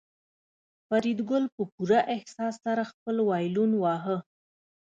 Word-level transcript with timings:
فریدګل 0.87 1.43
په 1.55 1.63
پوره 1.73 1.99
احساس 2.15 2.53
سره 2.65 2.83
خپل 2.91 3.15
وایلون 3.27 3.71
واهه 3.81 4.17